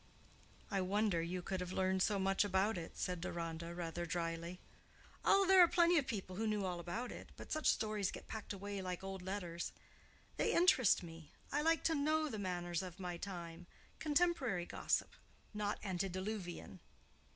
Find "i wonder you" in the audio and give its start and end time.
0.71-1.43